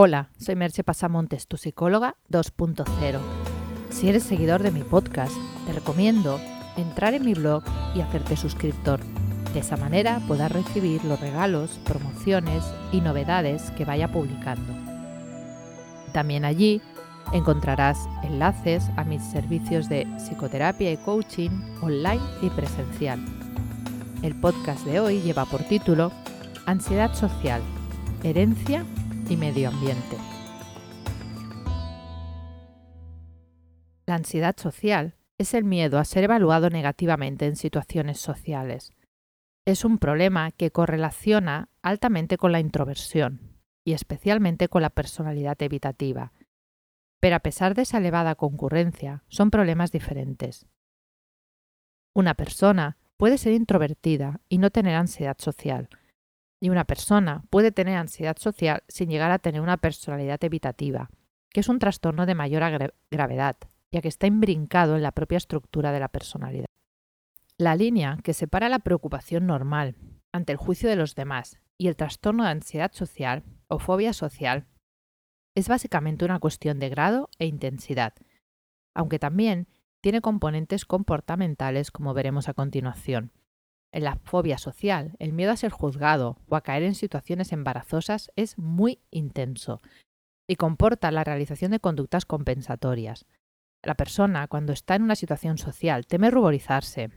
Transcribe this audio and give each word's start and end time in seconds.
Hola, 0.00 0.30
soy 0.38 0.54
Merche 0.54 0.84
Pasamontes, 0.84 1.48
tu 1.48 1.56
psicóloga 1.56 2.14
2.0. 2.30 3.18
Si 3.90 4.08
eres 4.08 4.22
seguidor 4.22 4.62
de 4.62 4.70
mi 4.70 4.84
podcast, 4.84 5.34
te 5.66 5.72
recomiendo 5.72 6.38
entrar 6.76 7.14
en 7.14 7.24
mi 7.24 7.34
blog 7.34 7.64
y 7.96 8.00
hacerte 8.00 8.36
suscriptor. 8.36 9.00
De 9.52 9.58
esa 9.58 9.76
manera 9.76 10.20
podrás 10.28 10.52
recibir 10.52 11.04
los 11.04 11.18
regalos, 11.18 11.80
promociones 11.84 12.62
y 12.92 13.00
novedades 13.00 13.72
que 13.72 13.84
vaya 13.84 14.06
publicando. 14.06 14.72
También 16.12 16.44
allí 16.44 16.80
encontrarás 17.32 17.98
enlaces 18.22 18.84
a 18.96 19.02
mis 19.02 19.24
servicios 19.24 19.88
de 19.88 20.06
psicoterapia 20.18 20.92
y 20.92 20.96
coaching 20.98 21.50
online 21.82 22.22
y 22.40 22.50
presencial. 22.50 23.18
El 24.22 24.36
podcast 24.36 24.86
de 24.86 25.00
hoy 25.00 25.22
lleva 25.22 25.44
por 25.44 25.64
título 25.64 26.12
Ansiedad 26.66 27.12
social, 27.14 27.62
herencia 28.22 28.84
y 29.28 29.36
medio 29.36 29.68
ambiente. 29.68 30.16
La 34.06 34.14
ansiedad 34.14 34.56
social 34.56 35.16
es 35.36 35.54
el 35.54 35.64
miedo 35.64 35.98
a 35.98 36.04
ser 36.04 36.24
evaluado 36.24 36.70
negativamente 36.70 37.46
en 37.46 37.56
situaciones 37.56 38.18
sociales. 38.18 38.92
Es 39.66 39.84
un 39.84 39.98
problema 39.98 40.50
que 40.50 40.70
correlaciona 40.70 41.68
altamente 41.82 42.38
con 42.38 42.52
la 42.52 42.60
introversión 42.60 43.58
y 43.84 43.92
especialmente 43.92 44.68
con 44.68 44.82
la 44.82 44.90
personalidad 44.90 45.60
evitativa. 45.62 46.32
Pero 47.20 47.36
a 47.36 47.40
pesar 47.40 47.74
de 47.74 47.82
esa 47.82 47.98
elevada 47.98 48.34
concurrencia, 48.34 49.24
son 49.28 49.50
problemas 49.50 49.92
diferentes. 49.92 50.66
Una 52.14 52.34
persona 52.34 52.96
puede 53.16 53.36
ser 53.36 53.52
introvertida 53.52 54.40
y 54.48 54.58
no 54.58 54.70
tener 54.70 54.94
ansiedad 54.94 55.36
social, 55.38 55.88
y 56.60 56.70
una 56.70 56.84
persona 56.84 57.44
puede 57.50 57.72
tener 57.72 57.96
ansiedad 57.96 58.36
social 58.38 58.82
sin 58.88 59.10
llegar 59.10 59.30
a 59.30 59.38
tener 59.38 59.60
una 59.60 59.76
personalidad 59.76 60.42
evitativa, 60.42 61.10
que 61.50 61.60
es 61.60 61.68
un 61.68 61.78
trastorno 61.78 62.26
de 62.26 62.34
mayor 62.34 62.92
gravedad, 63.10 63.56
ya 63.92 64.00
que 64.00 64.08
está 64.08 64.26
imbrincado 64.26 64.96
en 64.96 65.02
la 65.02 65.12
propia 65.12 65.38
estructura 65.38 65.92
de 65.92 66.00
la 66.00 66.08
personalidad. 66.08 66.66
La 67.56 67.74
línea 67.74 68.18
que 68.22 68.34
separa 68.34 68.68
la 68.68 68.80
preocupación 68.80 69.46
normal 69.46 69.96
ante 70.32 70.52
el 70.52 70.58
juicio 70.58 70.88
de 70.88 70.96
los 70.96 71.14
demás 71.14 71.58
y 71.76 71.88
el 71.88 71.96
trastorno 71.96 72.44
de 72.44 72.50
ansiedad 72.50 72.92
social 72.92 73.44
o 73.68 73.78
fobia 73.78 74.12
social 74.12 74.66
es 75.56 75.68
básicamente 75.68 76.24
una 76.24 76.38
cuestión 76.38 76.78
de 76.78 76.88
grado 76.88 77.30
e 77.38 77.46
intensidad, 77.46 78.14
aunque 78.94 79.18
también 79.18 79.68
tiene 80.00 80.20
componentes 80.20 80.84
comportamentales 80.84 81.90
como 81.90 82.14
veremos 82.14 82.48
a 82.48 82.54
continuación. 82.54 83.32
La 83.92 84.16
fobia 84.16 84.58
social, 84.58 85.16
el 85.18 85.32
miedo 85.32 85.52
a 85.52 85.56
ser 85.56 85.70
juzgado 85.70 86.38
o 86.48 86.56
a 86.56 86.60
caer 86.60 86.82
en 86.82 86.94
situaciones 86.94 87.52
embarazosas 87.52 88.30
es 88.36 88.58
muy 88.58 89.00
intenso 89.10 89.80
y 90.48 90.56
comporta 90.56 91.10
la 91.10 91.24
realización 91.24 91.70
de 91.70 91.80
conductas 91.80 92.26
compensatorias. 92.26 93.26
La 93.82 93.94
persona, 93.94 94.48
cuando 94.48 94.72
está 94.72 94.94
en 94.94 95.02
una 95.02 95.14
situación 95.14 95.56
social, 95.58 96.06
teme 96.06 96.30
ruborizarse, 96.30 97.10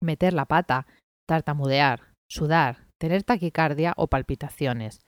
meter 0.00 0.32
la 0.32 0.46
pata, 0.46 0.86
tartamudear, 1.26 2.14
sudar, 2.28 2.88
tener 2.98 3.22
taquicardia 3.22 3.94
o 3.96 4.08
palpitaciones. 4.08 5.00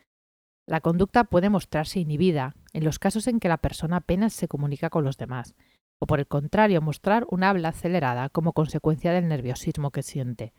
La 0.68 0.80
conducta 0.80 1.24
puede 1.24 1.50
mostrarse 1.50 2.00
inhibida 2.00 2.54
en 2.72 2.84
los 2.84 2.98
casos 2.98 3.26
en 3.26 3.40
que 3.40 3.48
la 3.48 3.58
persona 3.58 3.96
apenas 3.96 4.32
se 4.32 4.48
comunica 4.48 4.90
con 4.90 5.04
los 5.04 5.16
demás, 5.16 5.54
o 6.00 6.06
por 6.06 6.18
el 6.18 6.26
contrario 6.26 6.80
mostrar 6.80 7.26
un 7.30 7.44
habla 7.44 7.68
acelerada 7.68 8.30
como 8.30 8.52
consecuencia 8.52 9.12
del 9.12 9.28
nerviosismo 9.28 9.90
que 9.90 10.02
siente. 10.02 10.54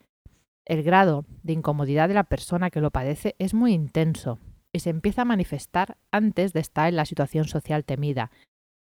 El 0.65 0.83
grado 0.83 1.25
de 1.43 1.53
incomodidad 1.53 2.07
de 2.07 2.13
la 2.13 2.23
persona 2.23 2.69
que 2.69 2.79
lo 2.79 2.91
padece 2.91 3.35
es 3.39 3.53
muy 3.53 3.73
intenso 3.73 4.39
y 4.71 4.79
se 4.79 4.91
empieza 4.91 5.23
a 5.23 5.25
manifestar 5.25 5.97
antes 6.11 6.53
de 6.53 6.59
estar 6.59 6.87
en 6.87 6.95
la 6.95 7.05
situación 7.05 7.45
social 7.45 7.83
temida, 7.83 8.31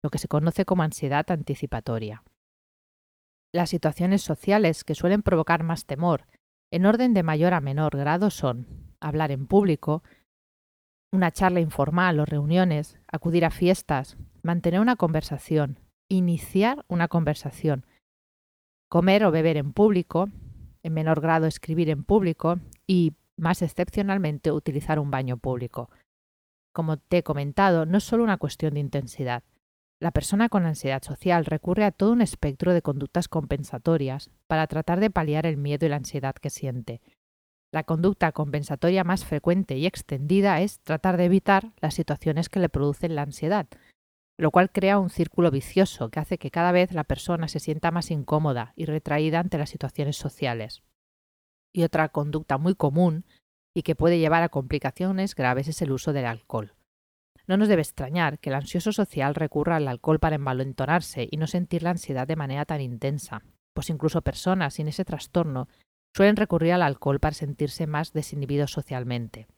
lo 0.03 0.11
que 0.11 0.19
se 0.19 0.29
conoce 0.29 0.65
como 0.65 0.83
ansiedad 0.83 1.29
anticipatoria. 1.31 2.23
Las 3.53 3.71
situaciones 3.71 4.23
sociales 4.23 4.85
que 4.85 4.95
suelen 4.95 5.23
provocar 5.23 5.65
más 5.65 5.87
temor, 5.87 6.27
en 6.71 6.87
orden 6.87 7.15
de 7.15 7.23
mayor 7.23 7.55
a 7.55 7.61
menor 7.61 7.97
grado, 7.97 8.31
son 8.31 8.95
hablar 9.01 9.33
en 9.33 9.47
público, 9.47 10.05
una 11.13 11.33
charla 11.33 11.59
informal 11.59 12.21
o 12.21 12.27
reuniones, 12.27 13.01
acudir 13.11 13.45
a 13.45 13.51
fiestas, 13.51 14.17
mantener 14.43 14.81
una 14.81 14.95
conversación, 14.95 15.81
iniciar 16.11 16.85
una 16.89 17.09
conversación, 17.09 17.87
comer 18.91 19.25
o 19.25 19.31
beber 19.31 19.57
en 19.57 19.73
público, 19.73 20.29
en 20.83 20.93
menor 20.93 21.21
grado 21.21 21.47
escribir 21.47 21.89
en 21.89 22.05
público 22.05 22.59
y, 22.87 23.15
más 23.37 23.63
excepcionalmente, 23.63 24.53
utilizar 24.53 24.99
un 24.99 25.11
baño 25.11 25.39
público. 25.39 25.89
Como 26.75 26.99
te 26.99 27.19
he 27.19 27.23
comentado, 27.23 27.87
no 27.87 27.99
es 27.99 28.05
solo 28.05 28.25
una 28.25 28.39
cuestión 28.39 28.75
de 28.75 28.81
intensidad. 28.81 29.45
La 30.01 30.11
persona 30.11 30.49
con 30.49 30.67
ansiedad 30.67 31.03
social 31.03 31.45
recurre 31.45 31.85
a 31.85 31.93
todo 31.93 32.13
un 32.13 32.23
espectro 32.23 32.73
de 32.73 32.83
conductas 32.83 33.29
compensatorias 33.29 34.31
para 34.47 34.67
tratar 34.67 34.99
de 34.99 35.11
paliar 35.11 35.47
el 35.47 35.59
miedo 35.59 35.87
y 35.87 35.91
la 35.91 35.97
ansiedad 35.97 36.35
que 36.35 36.51
siente. 36.51 37.01
La 37.73 37.85
conducta 37.85 38.33
compensatoria 38.33 39.05
más 39.05 39.25
frecuente 39.25 39.77
y 39.77 39.87
extendida 39.87 40.61
es 40.61 40.81
tratar 40.81 41.17
de 41.17 41.27
evitar 41.27 41.73
las 41.81 41.95
situaciones 41.95 42.49
que 42.49 42.59
le 42.59 42.69
producen 42.69 43.15
la 43.15 43.23
ansiedad, 43.23 43.69
lo 44.41 44.51
cual 44.51 44.71
crea 44.71 44.99
un 44.99 45.11
círculo 45.11 45.51
vicioso 45.51 46.09
que 46.09 46.19
hace 46.19 46.39
que 46.39 46.51
cada 46.51 46.73
vez 46.73 46.93
la 46.93 47.05
persona 47.05 47.47
se 47.47 47.61
sienta 47.61 47.91
más 47.91 48.11
incómoda 48.11 48.73
y 48.75 48.87
retraída 48.87 49.39
ante 49.39 49.59
las 49.59 49.69
situaciones 49.69 50.17
sociales. 50.17 50.83
Y 51.75 51.83
otra 51.83 52.09
conducta 52.09 52.57
muy 52.57 52.75
común 52.75 53.27
y 53.75 53.83
que 53.83 53.95
puede 53.95 54.19
llevar 54.19 54.43
a 54.43 54.49
complicaciones 54.49 55.35
graves 55.35 55.69
es 55.69 55.83
el 55.83 55.93
uso 55.93 56.15
del 56.15 56.25
alcohol. 56.25 56.73
No 57.47 57.59
nos 57.59 57.69
debe 57.69 57.83
extrañar 57.83 58.39
que 58.39 58.49
el 58.49 58.57
ansioso 58.57 58.93
social 58.93 59.35
recurra 59.35 59.77
al 59.77 59.89
alcohol 59.89 60.19
para 60.19 60.37
envalentonarse 60.37 61.29
y 61.31 61.37
no 61.37 61.47
sentir 61.47 61.83
la 61.83 61.91
ansiedad 61.91 62.27
de 62.27 62.37
manera 62.37 62.65
tan 62.65 62.81
intensa, 62.81 63.43
pues 63.75 63.91
incluso 63.91 64.23
personas 64.23 64.73
sin 64.73 64.89
ese 64.89 65.05
trastorno 65.05 65.69
suelen 66.17 66.37
recurrir 66.37 66.73
al 66.73 66.83
alcohol 66.83 67.21
para 67.21 67.35
sentirse 67.35 67.87
más 67.87 68.15
desinhibidos 68.15 68.73
socialmente. 68.73 69.49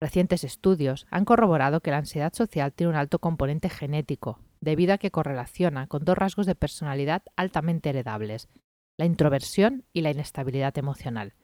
Recientes 0.00 0.44
estudios 0.44 1.06
han 1.10 1.24
corroborado 1.24 1.80
que 1.80 1.90
la 1.90 1.98
ansiedad 1.98 2.32
social 2.32 2.72
tiene 2.72 2.90
un 2.90 2.96
alto 2.96 3.18
componente 3.18 3.68
genético, 3.68 4.38
debido 4.60 4.94
a 4.94 4.98
que 4.98 5.10
correlaciona 5.10 5.88
con 5.88 6.04
dos 6.04 6.16
rasgos 6.16 6.46
de 6.46 6.54
personalidad 6.54 7.22
altamente 7.36 7.88
heredables, 7.90 8.48
la 8.96 9.06
introversión 9.06 9.84
y 9.92 10.02
la 10.02 10.10
inestabilidad 10.10 10.76
emocional. 10.78 11.34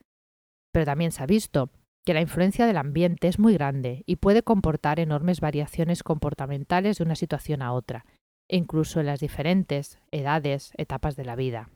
Pero 0.72 0.86
también 0.86 1.10
se 1.12 1.22
ha 1.22 1.26
visto 1.26 1.70
que 2.04 2.14
la 2.14 2.20
influencia 2.20 2.66
del 2.66 2.76
ambiente 2.76 3.28
es 3.28 3.38
muy 3.38 3.54
grande 3.54 4.02
y 4.06 4.16
puede 4.16 4.42
comportar 4.42 5.00
enormes 5.00 5.40
variaciones 5.40 6.02
comportamentales 6.02 6.98
de 6.98 7.04
una 7.04 7.16
situación 7.16 7.62
a 7.62 7.72
otra, 7.72 8.04
incluso 8.48 9.00
en 9.00 9.06
las 9.06 9.20
diferentes 9.20 9.98
edades, 10.10 10.72
etapas 10.76 11.16
de 11.16 11.24
la 11.24 11.34
vida. 11.34 11.70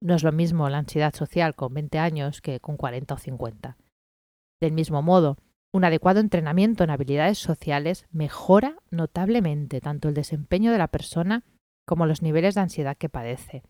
No 0.00 0.14
es 0.14 0.22
lo 0.22 0.32
mismo 0.32 0.68
la 0.68 0.78
ansiedad 0.78 1.14
social 1.14 1.54
con 1.54 1.74
20 1.74 1.98
años 1.98 2.40
que 2.40 2.58
con 2.60 2.76
40 2.76 3.14
o 3.14 3.18
50. 3.18 3.76
Del 4.60 4.72
mismo 4.72 5.02
modo, 5.02 5.36
un 5.74 5.82
adecuado 5.82 6.20
entrenamiento 6.20 6.84
en 6.84 6.90
habilidades 6.90 7.38
sociales 7.38 8.06
mejora 8.12 8.76
notablemente 8.92 9.80
tanto 9.80 10.06
el 10.06 10.14
desempeño 10.14 10.70
de 10.70 10.78
la 10.78 10.86
persona 10.86 11.42
como 11.84 12.06
los 12.06 12.22
niveles 12.22 12.54
de 12.54 12.60
ansiedad 12.60 12.96
que 12.96 13.08
padece. 13.08 13.64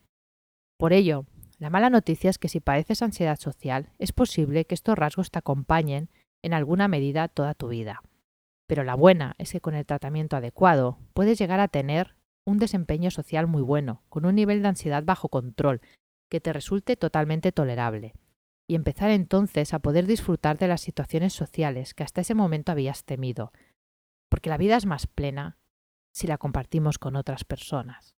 Por 0.78 0.92
ello, 0.92 1.24
la 1.58 1.70
mala 1.70 1.88
noticia 1.88 2.28
es 2.28 2.36
que 2.36 2.50
si 2.50 2.60
padeces 2.60 3.00
ansiedad 3.00 3.38
social, 3.38 3.88
es 3.98 4.12
posible 4.12 4.66
que 4.66 4.74
estos 4.74 4.98
rasgos 4.98 5.30
te 5.30 5.38
acompañen 5.38 6.10
en 6.42 6.52
alguna 6.52 6.88
medida 6.88 7.28
toda 7.28 7.54
tu 7.54 7.68
vida. 7.68 8.02
Pero 8.66 8.84
la 8.84 8.96
buena 8.96 9.34
es 9.38 9.52
que 9.52 9.62
con 9.62 9.74
el 9.74 9.86
tratamiento 9.86 10.36
adecuado 10.36 10.98
puedes 11.14 11.38
llegar 11.38 11.60
a 11.60 11.68
tener 11.68 12.16
un 12.44 12.58
desempeño 12.58 13.10
social 13.10 13.46
muy 13.46 13.62
bueno, 13.62 14.02
con 14.10 14.26
un 14.26 14.34
nivel 14.34 14.60
de 14.60 14.68
ansiedad 14.68 15.04
bajo 15.04 15.30
control, 15.30 15.80
que 16.30 16.42
te 16.42 16.52
resulte 16.52 16.96
totalmente 16.96 17.50
tolerable 17.50 18.12
y 18.68 18.74
empezar 18.74 19.10
entonces 19.10 19.74
a 19.74 19.78
poder 19.78 20.06
disfrutar 20.06 20.58
de 20.58 20.68
las 20.68 20.80
situaciones 20.80 21.32
sociales 21.32 21.94
que 21.94 22.02
hasta 22.02 22.22
ese 22.22 22.34
momento 22.34 22.72
habías 22.72 23.04
temido, 23.04 23.52
porque 24.30 24.50
la 24.50 24.56
vida 24.56 24.76
es 24.76 24.86
más 24.86 25.06
plena 25.06 25.58
si 26.14 26.26
la 26.26 26.38
compartimos 26.38 26.98
con 26.98 27.16
otras 27.16 27.44
personas. 27.44 28.14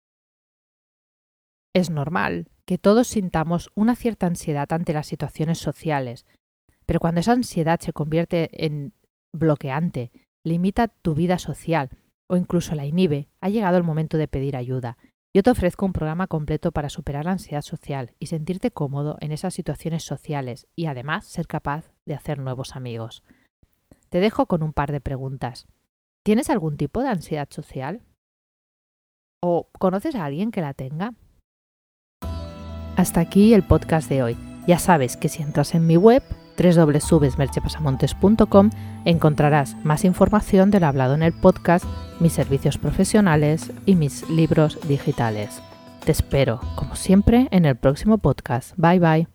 Es 1.74 1.90
normal 1.90 2.50
que 2.66 2.78
todos 2.78 3.08
sintamos 3.08 3.70
una 3.76 3.96
cierta 3.96 4.28
ansiedad 4.28 4.72
ante 4.72 4.94
las 4.94 5.08
situaciones 5.08 5.58
sociales, 5.58 6.26
pero 6.86 7.00
cuando 7.00 7.22
esa 7.22 7.34
ansiedad 7.34 7.80
se 7.80 7.94
convierte 7.94 8.66
en 8.66 8.94
bloqueante, 9.34 10.12
limita 10.44 10.88
tu 10.88 11.16
vida 11.16 11.40
social 11.40 11.90
o 12.28 12.38
incluso 12.38 12.76
la 12.76 12.86
inhibe, 12.86 13.30
ha 13.42 13.50
llegado 13.50 13.78
el 13.78 13.84
momento 13.84 14.18
de 14.18 14.28
pedir 14.28 14.56
ayuda 14.56 14.98
yo 15.36 15.44
te 15.44 15.52
ofrezco 15.52 15.86
un 15.86 15.92
programa 15.92 16.28
completo 16.28 16.72
para 16.72 16.88
superar 16.88 17.26
la 17.26 17.34
ansiedad 17.34 17.62
social 17.62 18.14
y 18.20 18.28
sentirte 18.28 18.72
cómodo 18.72 19.18
en 19.20 19.34
esas 19.34 19.54
situaciones 19.54 20.06
sociales 20.06 20.66
y 20.78 20.86
además 20.86 21.26
ser 21.26 21.46
capaz 21.46 21.92
de 22.06 22.14
hacer 22.14 22.40
nuevos 22.40 22.78
amigos. 22.78 23.22
Te 24.08 24.22
dejo 24.22 24.46
con 24.46 24.64
un 24.64 24.72
par 24.72 24.94
de 24.94 25.02
preguntas. 25.02 25.68
¿Tienes 26.24 26.50
algún 26.50 26.78
tipo 26.78 27.02
de 27.02 27.10
ansiedad 27.10 27.50
social? 27.52 28.02
¿O 29.44 29.68
conoces 29.78 30.16
a 30.16 30.24
alguien 30.24 30.52
que 30.52 30.62
la 30.62 30.74
tenga? 30.74 31.16
Hasta 32.96 33.20
aquí 33.20 33.54
el 33.54 33.64
podcast 33.64 34.08
de 34.08 34.24
hoy. 34.24 34.38
Ya 34.68 34.80
sabes 34.80 35.18
que 35.18 35.28
si 35.28 35.44
entras 35.44 35.76
en 35.76 35.86
mi 35.86 35.98
web 35.98 36.24
www.merchepasamontes.com 36.58 38.70
encontrarás 39.04 39.76
más 39.84 40.06
información 40.06 40.72
de 40.72 40.80
lo 40.80 40.88
hablado 40.88 41.14
en 41.14 41.24
el 41.24 41.34
podcast, 41.34 41.84
mis 42.20 42.34
servicios 42.34 42.78
profesionales 42.78 43.72
y 43.86 43.96
mis 43.96 44.30
libros 44.30 44.80
digitales. 44.88 45.62
Te 46.06 46.12
espero, 46.12 46.60
como 46.76 46.96
siempre, 46.96 47.48
en 47.52 47.66
el 47.66 47.76
próximo 47.76 48.18
podcast. 48.20 48.74
Bye 48.78 49.00
bye. 49.00 49.35